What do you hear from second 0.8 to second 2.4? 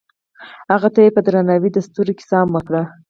هغې ته په درناوي د ستوري کیسه